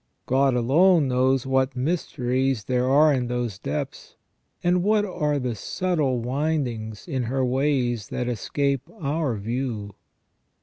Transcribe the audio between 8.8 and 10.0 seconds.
our view.